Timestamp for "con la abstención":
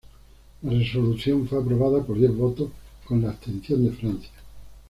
3.05-3.85